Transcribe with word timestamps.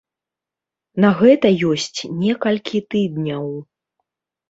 На 1.05 1.09
гэта 1.19 1.53
ёсць 1.73 1.99
некалькі 2.25 2.85
тыдняў. 2.91 3.45